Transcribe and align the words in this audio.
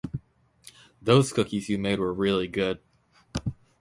Those 0.99 1.31
cookies 1.31 1.69
you 1.69 1.77
made 1.77 1.99
were 1.99 2.11
really 2.11 2.47
good. 2.47 2.79